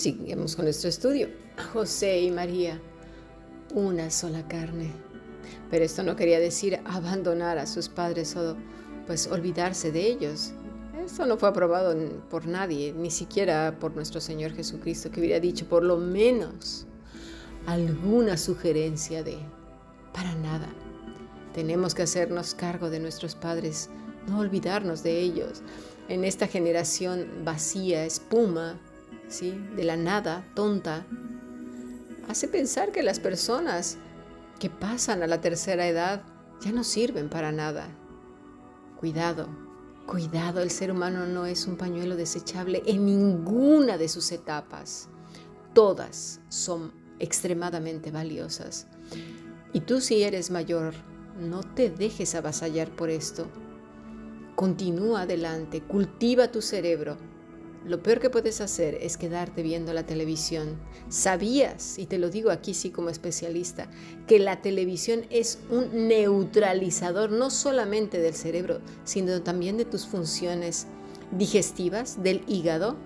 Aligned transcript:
seguimos 0.00 0.56
con 0.56 0.64
nuestro 0.64 0.88
estudio. 0.88 1.28
José 1.72 2.22
y 2.22 2.30
María, 2.30 2.80
una 3.74 4.10
sola 4.10 4.46
carne. 4.48 4.90
Pero 5.70 5.84
esto 5.84 6.02
no 6.02 6.16
quería 6.16 6.40
decir 6.40 6.80
abandonar 6.86 7.58
a 7.58 7.66
sus 7.66 7.88
padres 7.88 8.34
o 8.34 8.56
pues 9.06 9.26
olvidarse 9.26 9.92
de 9.92 10.06
ellos. 10.06 10.52
Esto 11.04 11.26
no 11.26 11.36
fue 11.36 11.50
aprobado 11.50 11.94
por 12.30 12.46
nadie, 12.46 12.94
ni 12.94 13.10
siquiera 13.10 13.76
por 13.78 13.94
nuestro 13.94 14.20
Señor 14.20 14.52
Jesucristo, 14.52 15.10
que 15.10 15.20
hubiera 15.20 15.38
dicho 15.38 15.66
por 15.66 15.84
lo 15.84 15.98
menos 15.98 16.86
alguna 17.66 18.36
sugerencia 18.36 19.22
de, 19.22 19.38
para 20.14 20.34
nada. 20.36 20.68
Tenemos 21.54 21.94
que 21.94 22.02
hacernos 22.02 22.54
cargo 22.54 22.88
de 22.88 23.00
nuestros 23.00 23.34
padres, 23.34 23.90
no 24.26 24.38
olvidarnos 24.38 25.02
de 25.02 25.20
ellos. 25.20 25.62
En 26.08 26.24
esta 26.24 26.46
generación 26.46 27.26
vacía, 27.44 28.04
espuma, 28.04 28.78
¿sí? 29.30 29.52
de 29.76 29.84
la 29.84 29.96
nada, 29.96 30.44
tonta, 30.54 31.06
hace 32.28 32.48
pensar 32.48 32.92
que 32.92 33.02
las 33.02 33.20
personas 33.20 33.96
que 34.58 34.68
pasan 34.68 35.22
a 35.22 35.26
la 35.26 35.40
tercera 35.40 35.86
edad 35.86 36.22
ya 36.60 36.72
no 36.72 36.84
sirven 36.84 37.30
para 37.30 37.52
nada. 37.52 37.88
Cuidado, 38.98 39.48
cuidado, 40.06 40.60
el 40.60 40.70
ser 40.70 40.90
humano 40.90 41.24
no 41.24 41.46
es 41.46 41.66
un 41.66 41.76
pañuelo 41.76 42.16
desechable 42.16 42.82
en 42.84 43.06
ninguna 43.06 43.96
de 43.96 44.08
sus 44.08 44.30
etapas. 44.32 45.08
Todas 45.72 46.40
son 46.50 46.92
extremadamente 47.18 48.10
valiosas. 48.10 48.86
Y 49.72 49.80
tú 49.80 50.00
si 50.00 50.22
eres 50.22 50.50
mayor, 50.50 50.92
no 51.38 51.62
te 51.62 51.88
dejes 51.88 52.34
avasallar 52.34 52.90
por 52.90 53.08
esto. 53.08 53.46
Continúa 54.56 55.22
adelante, 55.22 55.80
cultiva 55.80 56.50
tu 56.50 56.60
cerebro, 56.60 57.16
lo 57.84 58.02
peor 58.02 58.20
que 58.20 58.28
puedes 58.28 58.60
hacer 58.60 58.94
es 59.00 59.16
quedarte 59.16 59.62
viendo 59.62 59.94
la 59.94 60.04
televisión. 60.04 60.78
¿Sabías, 61.08 61.98
y 61.98 62.06
te 62.06 62.18
lo 62.18 62.28
digo 62.28 62.50
aquí 62.50 62.74
sí 62.74 62.90
como 62.90 63.08
especialista, 63.08 63.88
que 64.26 64.38
la 64.38 64.60
televisión 64.60 65.24
es 65.30 65.58
un 65.70 66.08
neutralizador 66.08 67.30
no 67.30 67.48
solamente 67.48 68.18
del 68.18 68.34
cerebro, 68.34 68.80
sino 69.04 69.40
también 69.42 69.78
de 69.78 69.86
tus 69.86 70.06
funciones 70.06 70.88
digestivas, 71.32 72.22
del 72.22 72.42
hígado? 72.46 72.96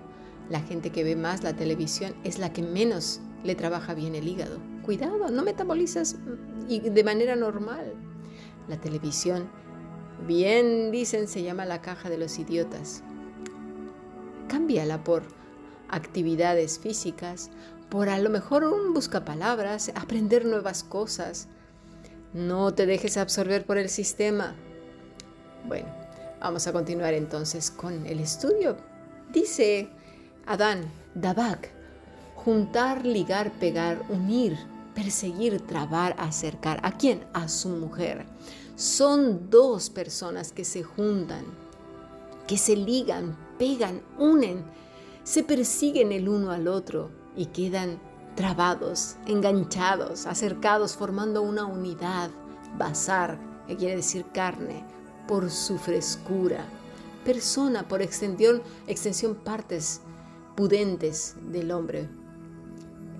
La 0.49 0.59
gente 0.59 0.91
que 0.91 1.05
ve 1.05 1.15
más 1.15 1.41
la 1.41 1.55
televisión 1.55 2.13
es 2.25 2.37
la 2.37 2.51
que 2.51 2.61
menos 2.61 3.21
le 3.45 3.55
trabaja 3.55 3.93
bien 3.93 4.13
el 4.13 4.27
hígado. 4.27 4.59
Cuidado, 4.83 5.29
no 5.29 5.41
metabolizas 5.41 6.15
mm, 6.15 6.93
de 6.93 7.03
manera 7.03 7.37
normal. 7.37 7.93
La 8.67 8.79
televisión, 8.79 9.47
bien 10.27 10.91
dicen, 10.91 11.29
se 11.29 11.43
llama 11.43 11.65
la 11.65 11.81
caja 11.81 12.09
de 12.09 12.17
los 12.17 12.37
idiotas 12.39 13.03
cámbiala 14.47 15.03
por 15.03 15.23
actividades 15.89 16.79
físicas, 16.79 17.49
por 17.89 18.09
a 18.09 18.19
lo 18.19 18.29
mejor 18.29 18.63
un 18.63 18.93
buscapalabras, 18.93 19.91
aprender 19.95 20.45
nuevas 20.45 20.83
cosas. 20.83 21.47
No 22.33 22.73
te 22.73 22.85
dejes 22.85 23.17
absorber 23.17 23.65
por 23.65 23.77
el 23.77 23.89
sistema. 23.89 24.55
Bueno, 25.67 25.87
vamos 26.39 26.67
a 26.67 26.73
continuar 26.73 27.13
entonces 27.13 27.71
con 27.71 28.05
el 28.05 28.19
estudio. 28.19 28.77
Dice 29.31 29.89
Adán, 30.45 30.91
Dabak, 31.13 31.69
juntar, 32.35 33.05
ligar, 33.05 33.51
pegar, 33.53 34.01
unir, 34.09 34.57
perseguir, 34.93 35.61
trabar, 35.61 36.15
acercar. 36.17 36.79
¿A 36.83 36.91
quién? 36.91 37.25
A 37.33 37.47
su 37.47 37.69
mujer. 37.69 38.25
Son 38.75 39.49
dos 39.49 39.89
personas 39.89 40.51
que 40.51 40.65
se 40.65 40.83
juntan, 40.83 41.45
que 42.47 42.57
se 42.57 42.75
ligan, 42.75 43.37
pegan, 43.57 44.01
unen, 44.17 44.63
se 45.23 45.43
persiguen 45.43 46.11
el 46.11 46.29
uno 46.29 46.51
al 46.51 46.67
otro 46.67 47.09
y 47.35 47.47
quedan 47.47 47.99
trabados, 48.35 49.15
enganchados, 49.25 50.25
acercados, 50.25 50.95
formando 50.95 51.41
una 51.41 51.65
unidad, 51.65 52.29
bazar, 52.77 53.37
que 53.67 53.75
quiere 53.75 53.95
decir 53.97 54.25
carne, 54.33 54.85
por 55.27 55.49
su 55.49 55.77
frescura, 55.77 56.65
persona 57.23 57.87
por 57.87 58.01
extensión, 58.01 58.61
extensión 58.87 59.35
partes 59.35 60.01
pudentes 60.55 61.35
del 61.51 61.71
hombre, 61.71 62.07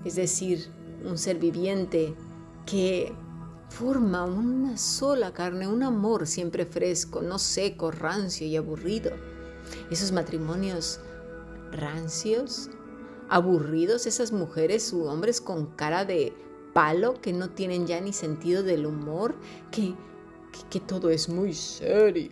es 0.04 0.14
decir, 0.14 0.68
un 1.04 1.18
ser 1.18 1.38
viviente 1.38 2.14
que 2.64 3.12
forma 3.68 4.24
una 4.24 4.76
sola 4.76 5.32
carne, 5.32 5.66
un 5.66 5.82
amor 5.82 6.26
siempre 6.26 6.66
fresco, 6.66 7.20
no 7.22 7.38
seco, 7.38 7.90
rancio 7.90 8.46
y 8.46 8.56
aburrido 8.56 9.10
esos 9.90 10.12
matrimonios 10.12 11.00
rancios, 11.72 12.70
aburridos, 13.28 14.06
esas 14.06 14.32
mujeres 14.32 14.92
u 14.92 15.04
hombres 15.04 15.40
con 15.40 15.66
cara 15.76 16.04
de 16.04 16.32
palo 16.72 17.14
que 17.20 17.32
no 17.32 17.50
tienen 17.50 17.86
ya 17.86 18.00
ni 18.00 18.12
sentido 18.12 18.62
del 18.62 18.86
humor, 18.86 19.34
que, 19.70 19.94
que, 20.70 20.80
todo 20.80 21.10
es 21.10 21.28
muy 21.28 21.54
serio. 21.54 22.30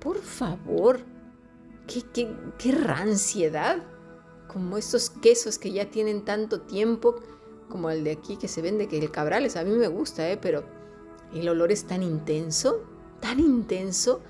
Por 0.00 0.18
favor, 0.18 1.00
qué, 1.86 2.02
qué, 2.12 2.34
qué 2.58 2.72
ranciedad. 2.72 3.84
Como 4.48 4.76
estos 4.76 5.08
quesos 5.08 5.58
que 5.58 5.72
ya 5.72 5.90
tienen 5.90 6.24
tanto 6.24 6.60
tiempo, 6.62 7.16
como 7.68 7.88
el 7.88 8.04
de 8.04 8.12
aquí 8.12 8.36
que 8.36 8.48
se 8.48 8.60
vende, 8.60 8.86
que 8.86 8.98
el 8.98 9.10
cabrales, 9.10 9.56
a 9.56 9.64
mí 9.64 9.70
me 9.70 9.88
gusta, 9.88 10.30
¿eh? 10.30 10.36
pero 10.36 10.64
el 11.32 11.48
olor 11.48 11.72
es 11.72 11.84
tan 11.84 12.02
intenso, 12.02 12.82
tan 13.20 13.40
intenso, 13.40 14.20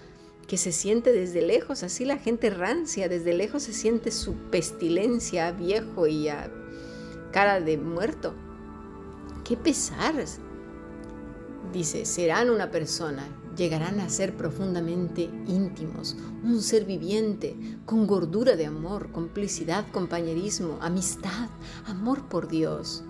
que 0.47 0.57
se 0.57 0.73
siente 0.73 1.13
desde 1.13 1.43
lejos, 1.43 1.83
así 1.83 2.05
la 2.05 2.19
gente 2.19 2.51
rancia, 2.51 3.09
desde 3.09 3.33
lejos 3.33 3.63
se 3.63 3.73
siente 3.73 4.11
su 4.11 4.35
pestilencia 4.51 5.53
viejo 5.53 6.07
y 6.07 6.29
a 6.29 6.51
cara 7.33 7.61
de 7.61 7.79
muerto. 7.79 8.35
¡Qué 9.45 9.57
pesar! 9.57 10.15
Dice, 11.73 12.05
serán 12.05 12.51
una 12.51 12.71
persona, 12.71 13.27
llegarán 13.57 14.01
a 14.01 14.11
ser 14.11 14.37
profundamente 14.37 15.31
íntimos, 15.47 16.17
un 16.45 16.61
ser 16.61 16.85
viviente, 16.85 17.57
con 17.87 18.07
gordura 18.07 18.57
de 18.57 18.67
amor, 18.67 19.11
complicidad, 19.13 19.91
compañerismo, 19.91 20.79
amistad, 20.81 21.49
amor 21.87 22.29
por 22.29 22.49
Dios. 22.49 23.05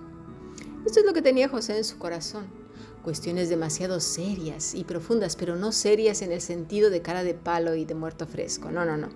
Esto 0.87 1.01
es 1.01 1.07
lo 1.07 1.13
que 1.13 1.23
tenía 1.23 1.49
José 1.49 1.79
en 1.79 1.85
su 1.85 1.99
corazón 1.99 2.62
cuestiones 3.03 3.49
demasiado 3.49 4.01
serias 4.01 4.75
y 4.75 4.85
profundas, 4.85 5.37
pero 5.37 5.57
no 5.57 5.73
serias 5.73 6.23
en 6.23 6.33
el 6.33 6.41
sentido 6.41 6.91
de 6.91 7.03
cara 7.03 7.25
de 7.25 7.35
palo 7.35 7.75
y 7.75 7.85
de 7.85 7.95
muerto 7.95 8.27
fresco, 8.27 8.71
no, 8.71 8.85
no, 8.85 8.97
no, 8.97 9.09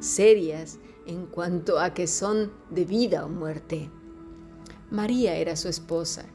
serias 0.00 0.78
en 1.06 1.26
cuanto 1.26 1.78
a 1.78 1.94
que 1.94 2.06
son 2.06 2.52
de 2.70 2.84
vida 2.84 3.24
o 3.24 3.28
muerte. 3.28 3.90
María 4.90 5.36
era 5.36 5.56
su 5.56 5.68
esposa, 5.68 6.26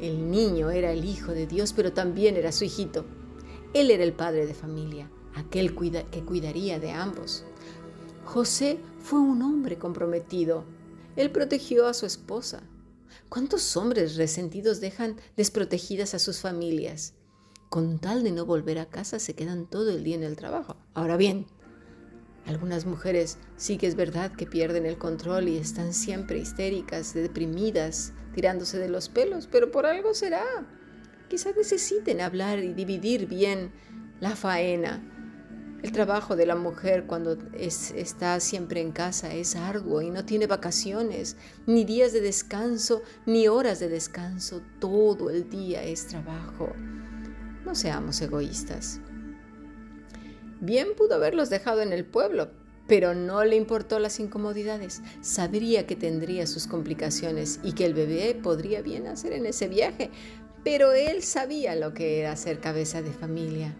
el 0.00 0.30
niño 0.30 0.70
era 0.70 0.92
el 0.92 1.04
hijo 1.04 1.32
de 1.32 1.46
Dios, 1.46 1.72
pero 1.72 1.92
también 1.92 2.36
era 2.36 2.52
su 2.52 2.64
hijito. 2.64 3.04
Él 3.72 3.90
era 3.90 4.04
el 4.04 4.12
padre 4.12 4.46
de 4.46 4.54
familia, 4.54 5.10
aquel 5.34 5.74
que 6.10 6.24
cuidaría 6.24 6.78
de 6.78 6.90
ambos. 6.92 7.44
José 8.24 8.78
fue 9.00 9.20
un 9.20 9.42
hombre 9.42 9.78
comprometido. 9.78 10.64
Él 11.16 11.30
protegió 11.30 11.86
a 11.86 11.94
su 11.94 12.04
esposa, 12.04 12.62
¿Cuántos 13.28 13.76
hombres 13.76 14.16
resentidos 14.16 14.80
dejan 14.80 15.16
desprotegidas 15.36 16.14
a 16.14 16.18
sus 16.18 16.40
familias? 16.40 17.14
Con 17.68 17.98
tal 17.98 18.22
de 18.22 18.32
no 18.32 18.46
volver 18.46 18.78
a 18.78 18.86
casa 18.86 19.18
se 19.18 19.34
quedan 19.34 19.66
todo 19.66 19.90
el 19.90 20.04
día 20.04 20.16
en 20.16 20.22
el 20.22 20.36
trabajo. 20.36 20.76
Ahora 20.94 21.16
bien, 21.16 21.46
algunas 22.46 22.86
mujeres 22.86 23.38
sí 23.56 23.76
que 23.76 23.86
es 23.86 23.96
verdad 23.96 24.32
que 24.32 24.46
pierden 24.46 24.86
el 24.86 24.98
control 24.98 25.48
y 25.48 25.56
están 25.56 25.92
siempre 25.92 26.38
histéricas, 26.38 27.12
deprimidas, 27.12 28.12
tirándose 28.34 28.78
de 28.78 28.88
los 28.88 29.08
pelos, 29.08 29.48
pero 29.50 29.70
por 29.70 29.86
algo 29.86 30.14
será. 30.14 30.44
Quizás 31.28 31.56
necesiten 31.56 32.20
hablar 32.20 32.60
y 32.60 32.72
dividir 32.72 33.26
bien 33.26 33.72
la 34.20 34.36
faena 34.36 35.15
el 35.82 35.92
trabajo 35.92 36.36
de 36.36 36.46
la 36.46 36.56
mujer 36.56 37.04
cuando 37.06 37.36
está 37.54 38.40
siempre 38.40 38.80
en 38.80 38.92
casa 38.92 39.34
es 39.34 39.56
arduo 39.56 40.00
y 40.00 40.10
no 40.10 40.24
tiene 40.24 40.46
vacaciones, 40.46 41.36
ni 41.66 41.84
días 41.84 42.12
de 42.12 42.20
descanso, 42.20 43.02
ni 43.26 43.46
horas 43.48 43.78
de 43.78 43.88
descanso. 43.88 44.62
Todo 44.80 45.30
el 45.30 45.48
día 45.50 45.84
es 45.84 46.06
trabajo. 46.06 46.72
No 47.64 47.74
seamos 47.74 48.20
egoístas. 48.20 49.00
Bien 50.60 50.88
pudo 50.96 51.16
haberlos 51.16 51.50
dejado 51.50 51.82
en 51.82 51.92
el 51.92 52.04
pueblo, 52.04 52.50
pero 52.88 53.14
no 53.14 53.44
le 53.44 53.56
importó 53.56 53.98
las 53.98 54.18
incomodidades. 54.18 55.02
Sabría 55.20 55.86
que 55.86 55.96
tendría 55.96 56.46
sus 56.46 56.66
complicaciones 56.66 57.60
y 57.62 57.72
que 57.72 57.84
el 57.84 57.94
bebé 57.94 58.34
podría 58.34 58.80
bien 58.80 59.06
hacer 59.06 59.32
en 59.32 59.44
ese 59.44 59.68
viaje, 59.68 60.10
pero 60.64 60.92
él 60.92 61.22
sabía 61.22 61.76
lo 61.76 61.92
que 61.92 62.20
era 62.20 62.34
ser 62.34 62.60
cabeza 62.60 63.02
de 63.02 63.12
familia. 63.12 63.76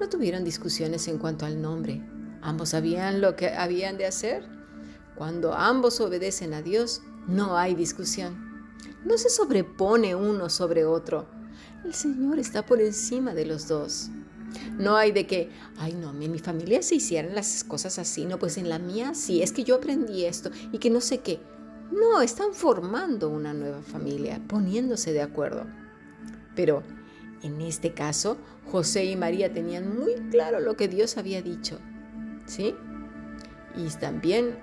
No 0.00 0.08
tuvieron 0.08 0.44
discusiones 0.44 1.08
en 1.08 1.18
cuanto 1.18 1.44
al 1.44 1.60
nombre. 1.60 2.02
Ambos 2.40 2.70
sabían 2.70 3.20
lo 3.20 3.34
que 3.34 3.48
habían 3.48 3.98
de 3.98 4.06
hacer. 4.06 4.48
Cuando 5.16 5.54
ambos 5.54 6.00
obedecen 6.00 6.54
a 6.54 6.62
Dios, 6.62 7.02
no 7.26 7.56
hay 7.56 7.74
discusión. 7.74 8.48
No 9.04 9.18
se 9.18 9.28
sobrepone 9.28 10.14
uno 10.14 10.48
sobre 10.48 10.84
otro. 10.84 11.28
El 11.84 11.94
Señor 11.94 12.38
está 12.38 12.64
por 12.64 12.80
encima 12.80 13.34
de 13.34 13.46
los 13.46 13.66
dos. 13.66 14.10
No 14.78 14.96
hay 14.96 15.12
de 15.12 15.26
que, 15.26 15.50
ay 15.76 15.94
no, 15.94 16.10
en 16.10 16.32
mi 16.32 16.38
familia 16.38 16.82
se 16.82 16.94
hicieran 16.94 17.34
las 17.34 17.64
cosas 17.64 17.98
así, 17.98 18.24
no, 18.24 18.38
pues 18.38 18.56
en 18.56 18.68
la 18.68 18.78
mía 18.78 19.14
sí, 19.14 19.42
es 19.42 19.52
que 19.52 19.64
yo 19.64 19.76
aprendí 19.76 20.24
esto 20.24 20.50
y 20.72 20.78
que 20.78 20.90
no 20.90 21.00
sé 21.00 21.18
qué. 21.18 21.40
No, 21.90 22.20
están 22.20 22.52
formando 22.52 23.28
una 23.28 23.52
nueva 23.52 23.82
familia, 23.82 24.40
poniéndose 24.46 25.12
de 25.12 25.22
acuerdo. 25.22 25.66
Pero 26.54 26.82
en 27.42 27.60
este 27.60 27.92
caso, 27.92 28.38
José 28.70 29.04
y 29.04 29.16
María 29.16 29.52
tenían 29.52 29.98
muy 29.98 30.14
claro 30.30 30.60
lo 30.60 30.76
que 30.76 30.88
Dios 30.88 31.16
había 31.16 31.42
dicho. 31.42 31.78
¿Sí? 32.46 32.74
Y 33.76 33.88
también 33.98 34.58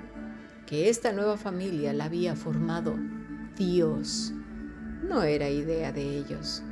que 0.65 0.89
esta 0.89 1.11
nueva 1.11 1.37
familia 1.37 1.93
la 1.93 2.05
había 2.05 2.35
formado 2.35 2.95
Dios. 3.57 4.33
No 5.03 5.23
era 5.23 5.49
idea 5.49 5.91
de 5.91 6.17
ellos. 6.17 6.63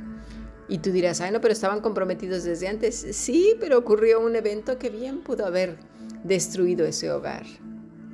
Y 0.68 0.78
tú 0.78 0.90
dirás, 0.90 1.20
ay 1.20 1.30
no, 1.30 1.40
pero 1.40 1.52
estaban 1.52 1.80
comprometidos 1.80 2.44
desde 2.44 2.68
antes. 2.68 2.94
Sí, 3.12 3.56
pero 3.60 3.78
ocurrió 3.78 4.20
un 4.20 4.34
evento 4.34 4.78
que 4.78 4.90
bien 4.90 5.20
pudo 5.20 5.46
haber 5.46 5.76
destruido 6.24 6.86
ese 6.86 7.10
hogar. 7.10 7.44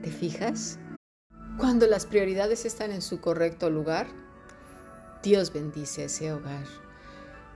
¿Te 0.03 0.11
fijas? 0.11 0.79
Cuando 1.59 1.87
las 1.87 2.07
prioridades 2.07 2.65
están 2.65 2.91
en 2.91 3.03
su 3.03 3.21
correcto 3.21 3.71
lugar, 3.71 4.09
Dios 5.23 5.53
bendice 5.53 6.05
ese 6.05 6.33
hogar. 6.33 6.65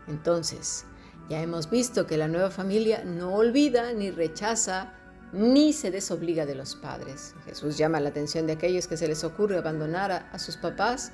Entonces, 0.09 0.85
ya 1.29 1.41
hemos 1.41 1.71
visto 1.71 2.07
que 2.07 2.17
la 2.17 2.29
nueva 2.29 2.51
familia 2.51 3.03
no 3.05 3.35
olvida 3.35 3.93
ni 3.93 4.11
rechaza 4.11 4.93
ni 5.33 5.73
se 5.73 5.91
desobliga 5.91 6.47
de 6.47 6.55
los 6.55 6.77
padres. 6.77 7.35
Jesús 7.45 7.77
llama 7.77 7.99
la 8.01 8.11
atención 8.11 8.47
de 8.47 8.53
aquellos 8.53 8.87
que 8.87 8.97
se 8.97 9.09
les 9.09 9.25
ocurre 9.25 9.59
abandonar 9.59 10.29
a, 10.31 10.39
sus 10.39 10.57
papás 10.57 11.13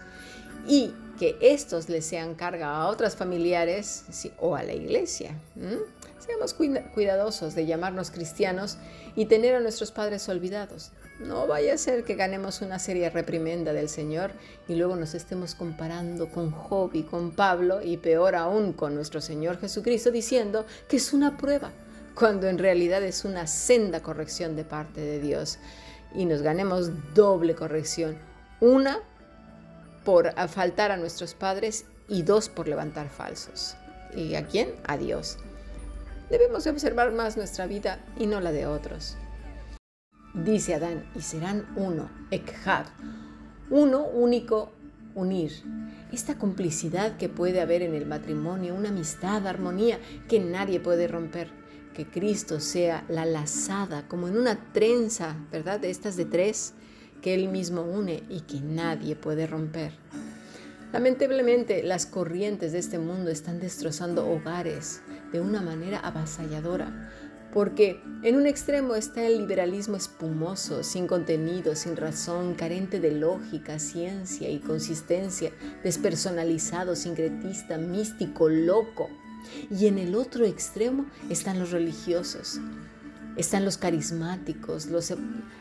y 0.67 0.93
que 1.19 1.39
estos 1.41 1.89
les 1.89 2.05
sean 2.05 2.35
carga 2.35 2.77
a 2.77 2.89
otras 2.89 3.17
familiares 3.17 4.05
o 4.39 4.57
a 4.57 4.63
la 4.63 4.75
iglesia. 4.75 5.35
Seamos 6.19 6.55
cuidadosos 6.55 7.55
de 7.55 7.67
llamarnos 7.67 8.11
cristianos 8.11 8.77
y 9.17 9.25
tener 9.25 9.55
a 9.55 9.61
nuestros 9.61 9.91
padres 9.91 10.29
olvidados. 10.29 10.93
No 11.21 11.47
vaya 11.47 11.75
a 11.75 11.79
ser 11.79 12.05
que 12.05 12.15
ganemos 12.15 12.63
una 12.63 12.79
seria 12.79 13.11
reprimenda 13.11 13.75
del 13.75 13.91
Señor 13.91 14.33
y 14.69 14.75
luego 14.75 14.97
nos 14.97 15.15
estemos 15.15 15.55
comparando 15.55 16.31
con 16.31 16.51
Job 16.51 16.93
y 16.95 17.03
con 17.03 17.33
Pablo 17.33 17.83
y 17.83 17.99
peor 17.99 18.35
aún 18.35 18.73
con 18.73 18.95
nuestro 18.95 19.21
Señor 19.21 19.61
Jesucristo 19.61 20.11
diciendo 20.11 20.65
que 20.89 20.97
es 20.97 21.13
una 21.13 21.37
prueba, 21.37 21.73
cuando 22.15 22.49
en 22.49 22.59
realidad 22.59 23.03
es 23.03 23.27
una 23.27 23.47
senda 23.47 24.01
corrección 24.03 24.57
de 24.57 24.65
parte 24.65 25.03
de 25.03 25.21
Dios. 25.21 25.59
Y 26.15 26.25
nos 26.25 26.41
ganemos 26.41 26.91
doble 27.15 27.55
corrección. 27.55 28.17
Una 28.61 29.01
por 30.07 30.33
faltar 30.49 30.91
a 30.91 30.97
nuestros 30.97 31.35
padres 31.35 31.85
y 32.09 32.23
dos 32.23 32.49
por 32.49 32.67
levantar 32.67 33.11
falsos. 33.11 33.77
¿Y 34.17 34.37
a 34.37 34.47
quién? 34.47 34.75
A 34.87 34.97
Dios. 34.97 35.37
Debemos 36.31 36.67
observar 36.67 37.13
más 37.13 37.37
nuestra 37.37 37.67
vida 37.67 37.99
y 38.19 38.27
no 38.27 38.41
la 38.41 38.53
de 38.53 38.67
otros. 38.67 39.19
Dice 40.35 40.75
Adán, 40.75 41.05
y 41.17 41.23
serán 41.23 41.67
uno, 41.75 42.09
Ekhad, 42.31 42.87
uno 43.69 44.05
único, 44.05 44.71
unir. 45.17 45.51
Esta 46.13 46.39
complicidad 46.39 47.17
que 47.17 47.29
puede 47.29 47.61
haber 47.61 47.83
en 47.83 47.95
el 47.95 48.07
matrimonio, 48.07 48.77
una 48.77 48.91
amistad, 48.91 49.47
armonía 49.49 49.99
que 50.29 50.39
nadie 50.39 50.79
puede 50.79 51.09
romper. 51.09 51.49
Que 51.95 52.07
Cristo 52.07 52.61
sea 52.61 53.05
la 53.09 53.27
lazada, 53.27 54.07
como 54.07 54.29
en 54.29 54.37
una 54.37 54.73
trenza, 54.73 55.37
¿verdad? 55.51 55.85
Estas 55.85 56.17
de 56.17 56.27
tres, 56.27 56.75
que 57.21 57.35
Él 57.35 57.49
mismo 57.49 57.83
une 57.83 58.23
y 58.29 58.43
que 58.43 58.61
nadie 58.61 59.17
puede 59.17 59.49
romper. 59.49 59.93
Lamentablemente, 60.93 61.83
las 61.83 62.07
corrientes 62.07 62.73
de 62.73 62.79
este 62.79 62.99
mundo 62.99 63.31
están 63.31 63.61
destrozando 63.61 64.29
hogares 64.29 65.03
de 65.33 65.41
una 65.41 65.61
manera 65.61 65.99
avasalladora, 65.99 67.11
porque 67.53 68.01
en 68.23 68.37
un 68.37 68.47
extremo 68.47 68.95
está 68.95 69.27
el 69.27 69.39
liberalismo 69.39 69.97
espumoso, 69.97 70.85
sin 70.85 71.07
contenido, 71.07 71.75
sin 71.75 71.97
razón, 71.97 72.55
carente 72.55 73.01
de 73.01 73.13
lógica, 73.13 73.79
ciencia 73.79 74.49
y 74.49 74.59
consistencia, 74.59 75.51
despersonalizado, 75.83 76.95
sincretista, 76.95 77.77
místico, 77.79 78.49
loco. 78.49 79.09
Y 79.71 79.87
en 79.87 79.99
el 79.99 80.15
otro 80.15 80.45
extremo 80.45 81.07
están 81.29 81.59
los 81.59 81.71
religiosos, 81.71 82.61
están 83.37 83.65
los 83.65 83.79
carismáticos, 83.79 84.87
los, 84.87 85.13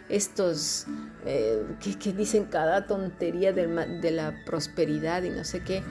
estos 0.10 0.86
eh, 1.26 1.64
que, 1.80 2.14
dicen 2.14 2.46
cada 2.46 2.88
tontería 2.88 3.54
de, 3.54 4.12
la 4.12 4.36
prosperidad 4.46 5.24
y 5.24 5.30
no 5.30 5.44
sé 5.44 5.64
qué, 5.64 5.82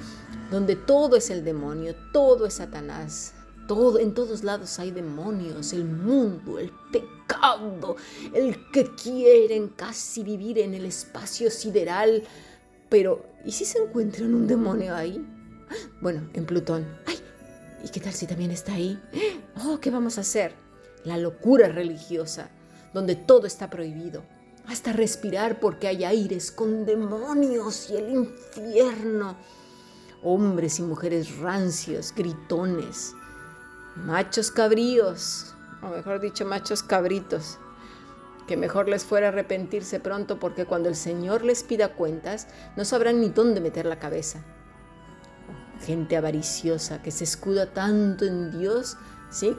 donde 0.50 0.76
todo 0.76 1.16
es 1.16 1.30
el 1.30 1.44
demonio, 1.44 1.94
todo 2.12 2.46
es 2.46 2.54
Satanás, 2.54 3.34
todo, 3.68 4.00
en 4.00 4.14
todos 4.14 4.42
lados 4.42 4.80
hay 4.80 4.90
demonios, 4.90 5.72
el 5.72 5.84
mundo, 5.84 6.58
el 6.58 6.72
pecado, 6.90 7.94
el 8.34 8.70
que 8.72 8.90
quieren 8.96 9.68
casi 9.68 10.24
vivir 10.24 10.58
en 10.58 10.74
el 10.74 10.86
espacio 10.86 11.52
sideral. 11.52 12.24
Pero, 12.88 13.24
¿y 13.44 13.52
si 13.52 13.64
se 13.64 13.78
encuentran 13.78 14.34
un 14.34 14.48
demonio 14.48 14.96
ahí? 14.96 15.24
Bueno, 16.00 16.28
en 16.34 16.44
Plutón. 16.46 16.84
¡Ay! 17.06 17.20
¿Y 17.84 17.90
qué 17.90 18.00
tal 18.00 18.12
si 18.12 18.26
también 18.26 18.50
está 18.50 18.72
ahí? 18.72 19.00
Oh, 19.64 19.78
¿qué 19.78 19.90
vamos 19.90 20.18
a 20.18 20.22
hacer? 20.22 20.52
la 21.04 21.16
locura 21.16 21.68
religiosa, 21.68 22.50
donde 22.92 23.16
todo 23.16 23.46
está 23.46 23.70
prohibido, 23.70 24.22
hasta 24.66 24.92
respirar 24.92 25.60
porque 25.60 25.88
hay 25.88 26.04
aires 26.04 26.52
con 26.52 26.84
demonios 26.84 27.90
y 27.90 27.96
el 27.96 28.10
infierno, 28.10 29.36
hombres 30.22 30.78
y 30.78 30.82
mujeres 30.82 31.38
rancios, 31.38 32.12
gritones, 32.14 33.14
machos 34.04 34.50
cabríos, 34.50 35.54
o 35.82 35.88
mejor 35.88 36.20
dicho, 36.20 36.44
machos 36.44 36.82
cabritos, 36.82 37.58
que 38.46 38.56
mejor 38.56 38.88
les 38.88 39.04
fuera 39.04 39.28
arrepentirse 39.28 40.00
pronto 40.00 40.38
porque 40.38 40.64
cuando 40.64 40.88
el 40.88 40.96
Señor 40.96 41.44
les 41.44 41.62
pida 41.62 41.94
cuentas 41.94 42.48
no 42.76 42.84
sabrán 42.84 43.20
ni 43.20 43.28
dónde 43.28 43.60
meter 43.60 43.86
la 43.86 43.98
cabeza. 43.98 44.42
Gente 45.84 46.16
avariciosa 46.16 47.02
que 47.02 47.10
se 47.10 47.24
escuda 47.24 47.72
tanto 47.72 48.24
en 48.24 48.58
Dios, 48.58 48.96
¿sí? 49.30 49.56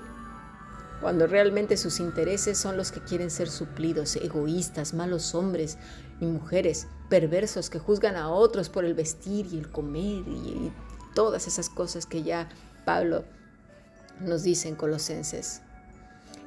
cuando 1.01 1.27
realmente 1.27 1.77
sus 1.77 1.99
intereses 1.99 2.57
son 2.57 2.75
los 2.75 2.91
que 2.91 3.01
quieren 3.01 3.29
ser 3.29 3.49
suplidos, 3.49 4.15
egoístas, 4.17 4.93
malos 4.93 5.33
hombres 5.33 5.77
y 6.19 6.25
mujeres, 6.25 6.87
perversos 7.09 7.69
que 7.69 7.79
juzgan 7.79 8.15
a 8.15 8.29
otros 8.29 8.69
por 8.69 8.83
el 8.85 8.93
vestir 8.93 9.47
y 9.51 9.57
el 9.57 9.69
comer 9.69 10.27
y, 10.27 10.73
todas 11.15 11.47
esas 11.47 11.69
cosas 11.69 12.05
que 12.05 12.21
ya 12.21 12.47
Pablo 12.85 13.25
nos 14.21 14.43
dice 14.43 14.67
en 14.67 14.75
Colosenses. 14.75 15.61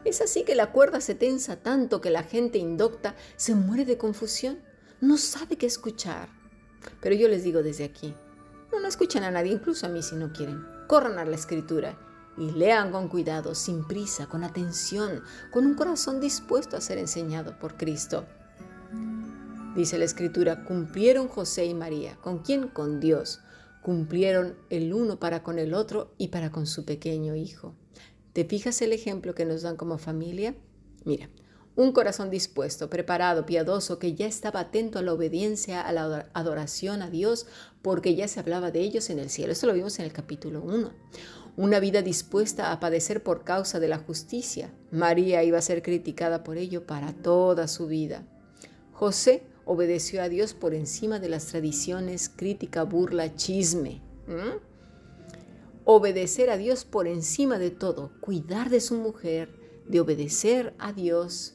Es 0.04 0.20
así 0.20 0.44
que 0.44 0.54
la 0.54 0.72
cuerda 0.72 1.00
se 1.00 1.14
tensa 1.14 1.56
tanto 1.56 2.00
que 2.00 2.10
la 2.10 2.24
gente 2.24 2.58
indocta 2.58 3.14
se 3.36 3.54
muere 3.54 3.84
de 3.84 3.98
confusión, 3.98 4.58
no 5.00 5.16
sabe 5.16 5.56
qué 5.56 5.66
escuchar. 5.66 6.28
Pero 7.00 7.14
yo 7.14 7.28
les 7.28 7.44
digo 7.44 7.62
desde 7.62 7.84
aquí, 7.84 8.14
no, 8.72 8.80
no 8.80 8.88
escuchen 8.88 9.22
a 9.22 9.30
nadie, 9.30 9.52
incluso 9.52 9.86
a 9.86 9.90
mí 9.90 10.02
si 10.02 10.16
no 10.16 10.32
quieren. 10.32 10.64
Corran 10.88 11.18
a 11.18 11.24
la 11.24 11.36
escritura 11.36 11.96
y 12.36 12.50
lean 12.50 12.90
con 12.90 13.08
cuidado, 13.08 13.54
sin 13.54 13.86
prisa, 13.86 14.26
con 14.26 14.42
atención, 14.42 15.22
con 15.50 15.66
un 15.66 15.74
corazón 15.74 16.20
dispuesto 16.20 16.76
a 16.76 16.80
ser 16.80 16.98
enseñado 16.98 17.58
por 17.58 17.76
Cristo. 17.76 18.24
Dice 19.76 19.98
la 19.98 20.04
escritura, 20.04 20.64
cumplieron 20.64 21.28
José 21.28 21.66
y 21.66 21.74
María. 21.74 22.16
¿Con 22.16 22.38
quién? 22.38 22.68
Con 22.68 23.00
Dios. 23.00 23.40
Cumplieron 23.82 24.56
el 24.70 24.92
uno 24.94 25.18
para 25.18 25.42
con 25.42 25.58
el 25.58 25.74
otro 25.74 26.14
y 26.18 26.28
para 26.28 26.50
con 26.50 26.66
su 26.66 26.84
pequeño 26.84 27.34
hijo. 27.34 27.74
¿Te 28.32 28.44
fijas 28.44 28.80
el 28.80 28.92
ejemplo 28.92 29.34
que 29.34 29.44
nos 29.44 29.62
dan 29.62 29.76
como 29.76 29.98
familia? 29.98 30.54
Mira, 31.04 31.28
un 31.74 31.92
corazón 31.92 32.30
dispuesto, 32.30 32.88
preparado, 32.88 33.44
piadoso, 33.44 33.98
que 33.98 34.14
ya 34.14 34.26
estaba 34.26 34.60
atento 34.60 34.98
a 34.98 35.02
la 35.02 35.12
obediencia, 35.12 35.80
a 35.82 35.92
la 35.92 36.30
adoración 36.32 37.02
a 37.02 37.10
Dios, 37.10 37.46
porque 37.82 38.14
ya 38.14 38.28
se 38.28 38.40
hablaba 38.40 38.70
de 38.70 38.80
ellos 38.80 39.10
en 39.10 39.18
el 39.18 39.30
cielo. 39.30 39.52
Esto 39.52 39.66
lo 39.66 39.74
vimos 39.74 39.98
en 39.98 40.04
el 40.04 40.12
capítulo 40.12 40.62
1 40.62 40.92
una 41.56 41.80
vida 41.80 42.00
dispuesta 42.00 42.72
a 42.72 42.80
padecer 42.80 43.22
por 43.22 43.44
causa 43.44 43.78
de 43.78 43.88
la 43.88 43.98
justicia. 43.98 44.72
María 44.90 45.42
iba 45.42 45.58
a 45.58 45.62
ser 45.62 45.82
criticada 45.82 46.44
por 46.44 46.56
ello 46.56 46.86
para 46.86 47.12
toda 47.12 47.68
su 47.68 47.86
vida. 47.86 48.24
José 48.92 49.42
obedeció 49.64 50.22
a 50.22 50.28
Dios 50.28 50.54
por 50.54 50.74
encima 50.74 51.18
de 51.18 51.28
las 51.28 51.46
tradiciones, 51.46 52.30
crítica, 52.34 52.82
burla, 52.84 53.34
chisme. 53.34 54.02
Obedecer 55.84 56.50
a 56.50 56.56
Dios 56.56 56.84
por 56.84 57.06
encima 57.06 57.58
de 57.58 57.70
todo, 57.70 58.12
cuidar 58.20 58.70
de 58.70 58.80
su 58.80 58.94
mujer, 58.94 59.50
de 59.86 60.00
obedecer 60.00 60.74
a 60.78 60.92
Dios 60.92 61.54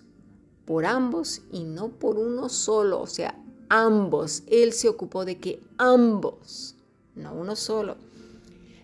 por 0.66 0.86
ambos 0.86 1.44
y 1.52 1.64
no 1.64 1.90
por 1.90 2.18
uno 2.18 2.50
solo, 2.50 3.02
o 3.02 3.08
sea, 3.08 3.42
ambos. 3.70 4.44
Él 4.48 4.74
se 4.74 4.90
ocupó 4.90 5.24
de 5.24 5.38
que 5.40 5.62
ambos, 5.78 6.76
no 7.16 7.34
uno 7.34 7.56
solo, 7.56 7.98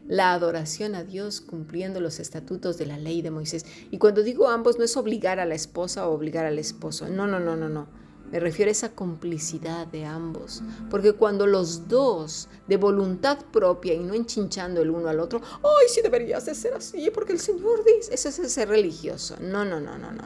la 0.08 0.34
adoración 0.34 0.96
a 0.96 1.04
Dios 1.04 1.42
cumpliendo 1.42 2.00
los 2.00 2.20
estatutos 2.20 2.78
de 2.78 2.86
la 2.86 2.98
ley 2.98 3.22
de 3.22 3.32
Moisés. 3.32 3.66
Y 3.92 3.98
cuando 3.98 4.24
digo 4.24 4.50
ambos, 4.50 4.78
no 4.78 4.84
es 4.84 4.98
obligar 4.98 5.40
a 5.40 5.46
la 5.46 5.56
esposa 5.56 6.08
o 6.08 6.14
obligar 6.14 6.46
al 6.46 6.60
esposo. 6.60 7.08
No, 7.10 7.28
no, 7.28 7.40
no, 7.40 7.56
no, 7.56 7.70
no. 7.70 8.03
Me 8.34 8.40
refiero 8.40 8.70
a 8.70 8.72
esa 8.72 8.94
complicidad 8.94 9.86
de 9.86 10.06
ambos. 10.06 10.64
Porque 10.90 11.14
cuando 11.14 11.46
los 11.46 11.88
dos, 11.88 12.50
de 12.68 12.78
voluntad 12.78 13.38
propia 13.52 13.94
y 13.94 14.00
no 14.00 14.16
enchinchando 14.16 14.82
el 14.82 14.90
uno 14.90 15.08
al 15.08 15.20
otro, 15.20 15.40
ay, 15.58 15.88
sí 15.88 16.02
deberías 16.02 16.48
de 16.48 16.56
ser 16.56 16.74
así, 16.74 17.12
porque 17.12 17.34
el 17.34 17.40
Señor 17.40 17.86
dice, 17.86 18.12
eso 18.12 18.30
es 18.30 18.52
ser 18.52 18.70
religioso. 18.70 19.38
No, 19.40 19.64
no, 19.64 19.80
no, 19.80 20.00
no, 20.00 20.12
no. 20.12 20.24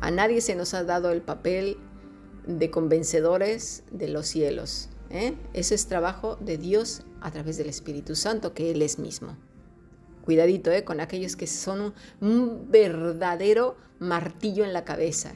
A 0.00 0.12
nadie 0.12 0.40
se 0.40 0.54
nos 0.54 0.74
ha 0.74 0.84
dado 0.84 1.10
el 1.10 1.22
papel 1.22 1.76
de 2.46 2.70
convencedores 2.70 3.82
de 3.90 4.06
los 4.06 4.28
cielos. 4.28 4.90
¿eh? 5.10 5.34
Ese 5.54 5.74
es 5.74 5.88
trabajo 5.88 6.36
de 6.36 6.56
Dios 6.56 7.02
a 7.20 7.32
través 7.32 7.58
del 7.58 7.68
Espíritu 7.68 8.14
Santo, 8.14 8.54
que 8.54 8.70
Él 8.70 8.82
es 8.82 9.00
mismo. 9.00 9.36
Cuidadito 10.24 10.70
¿eh? 10.70 10.84
con 10.84 11.00
aquellos 11.00 11.34
que 11.34 11.48
son 11.48 11.94
un, 12.20 12.70
verdadero 12.70 13.76
martillo 13.98 14.64
en 14.64 14.72
la 14.72 14.84
cabeza. 14.84 15.34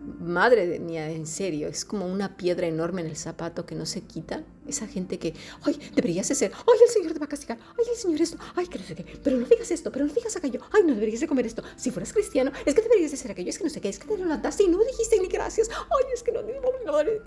Madre 0.00 0.78
mía, 0.78 1.10
en 1.10 1.26
serio, 1.26 1.68
es 1.68 1.84
como 1.84 2.06
una 2.06 2.38
piedra 2.38 2.66
enorme 2.66 3.02
en 3.02 3.08
el 3.08 3.16
zapato 3.16 3.66
que 3.66 3.74
no 3.74 3.84
se 3.84 4.00
quita. 4.00 4.42
Esa 4.66 4.86
gente 4.86 5.18
que, 5.18 5.34
ay, 5.62 5.78
deberías 5.94 6.26
de 6.28 6.34
ser, 6.34 6.52
ay, 6.54 6.78
el 6.82 6.90
Señor 6.90 7.12
te 7.12 7.18
va 7.18 7.26
a 7.26 7.28
castigar, 7.28 7.58
ay, 7.78 7.84
el 7.90 7.98
Señor 7.98 8.20
esto, 8.20 8.38
ay, 8.56 8.66
que 8.66 8.78
no 8.78 8.84
sé 8.84 9.04
pero 9.22 9.36
no 9.36 9.46
digas 9.46 9.70
esto, 9.70 9.92
pero 9.92 10.06
no 10.06 10.12
digas 10.12 10.34
aquello, 10.36 10.60
ay, 10.72 10.84
no 10.84 10.94
deberías 10.94 11.20
de 11.20 11.28
comer 11.28 11.44
esto. 11.44 11.62
Si 11.76 11.90
fueras 11.90 12.14
cristiano, 12.14 12.50
es 12.64 12.74
que 12.74 12.80
deberías 12.80 13.10
de 13.10 13.18
ser 13.18 13.30
aquello, 13.30 13.50
es 13.50 13.58
que 13.58 13.64
no 13.64 13.70
sé 13.70 13.82
qué, 13.82 13.90
es 13.90 13.98
que 13.98 14.06
te 14.06 14.16
lo 14.16 14.24
levantaste 14.24 14.62
y 14.62 14.68
no 14.68 14.78
dijiste 14.78 15.20
ni 15.20 15.28
gracias, 15.28 15.68
ay, 15.70 16.04
es 16.14 16.22
que 16.22 16.32
no, 16.32 16.40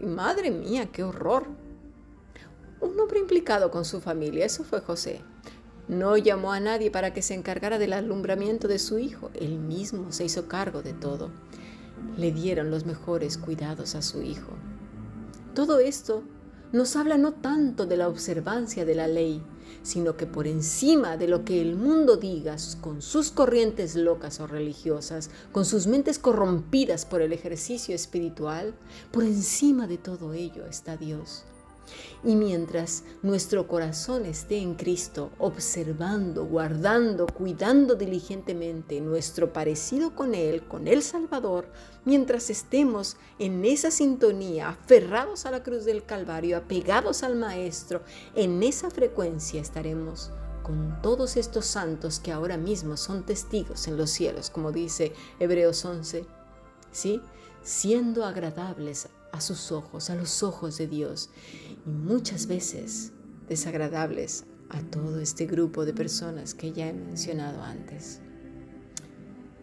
madre 0.07 0.49
mía, 0.49 0.89
qué 0.91 1.03
horror. 1.03 1.45
Un 2.81 2.99
hombre 2.99 3.19
implicado 3.19 3.69
con 3.69 3.85
su 3.85 4.01
familia, 4.01 4.45
eso 4.45 4.63
fue 4.63 4.81
José. 4.81 5.21
No 5.87 6.17
llamó 6.17 6.53
a 6.53 6.59
nadie 6.59 6.89
para 6.89 7.13
que 7.13 7.21
se 7.21 7.33
encargara 7.33 7.77
del 7.77 7.93
alumbramiento 7.93 8.67
de 8.67 8.79
su 8.79 8.97
hijo. 8.99 9.29
Él 9.35 9.59
mismo 9.59 10.11
se 10.11 10.25
hizo 10.25 10.47
cargo 10.47 10.81
de 10.81 10.93
todo. 10.93 11.29
Le 12.17 12.31
dieron 12.31 12.71
los 12.71 12.85
mejores 12.85 13.37
cuidados 13.37 13.95
a 13.95 14.01
su 14.01 14.21
hijo. 14.21 14.53
Todo 15.55 15.79
esto 15.79 16.23
nos 16.71 16.95
habla 16.95 17.17
no 17.17 17.33
tanto 17.33 17.85
de 17.85 17.97
la 17.97 18.07
observancia 18.07 18.85
de 18.85 18.95
la 18.95 19.07
ley, 19.07 19.43
sino 19.83 20.17
que 20.17 20.25
por 20.25 20.47
encima 20.47 21.17
de 21.17 21.27
lo 21.27 21.45
que 21.45 21.61
el 21.61 21.75
mundo 21.75 22.17
diga, 22.17 22.55
con 22.81 23.01
sus 23.01 23.31
corrientes 23.31 23.95
locas 23.95 24.39
o 24.39 24.47
religiosas, 24.47 25.29
con 25.51 25.65
sus 25.65 25.87
mentes 25.87 26.17
corrompidas 26.19 27.05
por 27.05 27.21
el 27.21 27.33
ejercicio 27.33 27.93
espiritual, 27.93 28.73
por 29.11 29.23
encima 29.23 29.87
de 29.87 29.97
todo 29.97 30.33
ello 30.33 30.65
está 30.65 30.97
Dios 30.97 31.45
y 32.23 32.35
mientras 32.35 33.03
nuestro 33.21 33.67
corazón 33.67 34.25
esté 34.25 34.57
en 34.57 34.75
Cristo, 34.75 35.31
observando, 35.39 36.45
guardando, 36.45 37.25
cuidando 37.27 37.95
diligentemente 37.95 39.01
nuestro 39.01 39.51
parecido 39.51 40.15
con 40.15 40.33
Él, 40.35 40.63
con 40.63 40.87
el 40.87 41.01
Salvador, 41.01 41.67
mientras 42.05 42.49
estemos 42.49 43.17
en 43.39 43.65
esa 43.65 43.91
sintonía, 43.91 44.69
aferrados 44.69 45.45
a 45.45 45.51
la 45.51 45.63
cruz 45.63 45.85
del 45.85 46.05
Calvario, 46.05 46.57
apegados 46.57 47.23
al 47.23 47.35
Maestro, 47.35 48.01
en 48.35 48.63
esa 48.63 48.89
frecuencia 48.89 49.61
estaremos 49.61 50.31
con 50.63 51.01
todos 51.01 51.35
estos 51.35 51.65
santos 51.65 52.19
que 52.19 52.31
ahora 52.31 52.57
mismo 52.57 52.95
son 52.95 53.23
testigos 53.23 53.87
en 53.87 53.97
los 53.97 54.09
cielos, 54.09 54.49
como 54.49 54.71
dice 54.71 55.13
Hebreos 55.39 55.83
11, 55.83 56.25
¿sí? 56.91 57.21
siendo 57.63 58.25
agradables 58.25 59.09
a 59.33 59.41
sus 59.41 59.71
ojos, 59.71 60.09
a 60.09 60.15
los 60.15 60.43
ojos 60.43 60.77
de 60.77 60.87
Dios, 60.87 61.29
y 61.85 61.89
muchas 61.89 62.47
veces 62.47 63.11
desagradables 63.49 64.45
a 64.69 64.81
todo 64.81 65.19
este 65.19 65.47
grupo 65.47 65.85
de 65.85 65.93
personas 65.93 66.53
que 66.53 66.71
ya 66.71 66.87
he 66.87 66.93
mencionado 66.93 67.61
antes. 67.63 68.21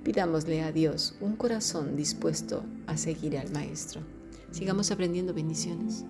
Pidámosle 0.04 0.62
a 0.62 0.72
Dios 0.72 1.14
un 1.20 1.36
corazón 1.36 1.96
dispuesto 1.96 2.64
a 2.86 2.96
seguir 2.96 3.38
al 3.38 3.50
Maestro. 3.52 4.02
Sigamos 4.50 4.90
aprendiendo 4.90 5.32
bendiciones. 5.32 6.04